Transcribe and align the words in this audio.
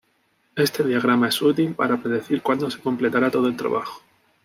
Este 0.55 0.83
diagrama 0.83 1.27
es 1.27 1.39
útil 1.43 1.75
para 1.75 2.01
predecir 2.01 2.41
cuándo 2.41 2.71
se 2.71 2.79
completará 2.79 3.29
todo 3.29 3.47
el 3.47 3.55
trabajo. 3.55 4.01